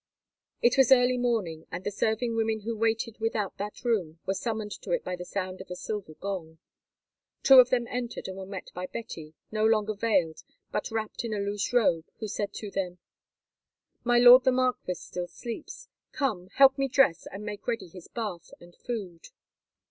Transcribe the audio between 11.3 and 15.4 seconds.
a loose robe, who said to them: "My lord the marquis still